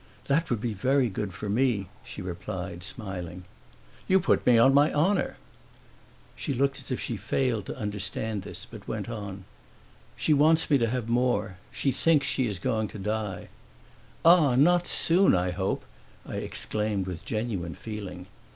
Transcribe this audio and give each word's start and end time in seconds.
"That 0.25 0.49
would 0.49 0.59
be 0.59 0.73
very 0.73 1.09
good 1.09 1.31
for 1.31 1.47
me," 1.47 1.87
she 2.03 2.23
replied, 2.23 2.83
smiling. 2.83 3.43
"You 4.07 4.19
put 4.19 4.43
me 4.47 4.57
on 4.57 4.73
my 4.73 4.91
honor!" 4.91 5.37
She 6.35 6.55
looked 6.55 6.79
as 6.79 6.89
if 6.89 6.99
she 6.99 7.17
failed 7.17 7.67
to 7.67 7.77
understand 7.77 8.41
this, 8.41 8.65
but 8.65 8.87
went 8.87 9.09
on: 9.09 9.45
"She 10.15 10.33
wants 10.33 10.71
me 10.71 10.79
to 10.79 10.87
have 10.89 11.07
more. 11.07 11.59
She 11.71 11.91
thinks 11.91 12.25
she 12.25 12.47
is 12.47 12.57
going 12.57 12.87
to 12.87 12.97
die." 12.97 13.49
"Ah, 14.25 14.55
not 14.55 14.87
soon, 14.87 15.35
I 15.35 15.51
hope!" 15.51 15.85
I 16.25 16.37
exclaimed 16.37 17.05
with 17.05 17.23
genuine 17.23 17.75
feeling. 17.75 18.25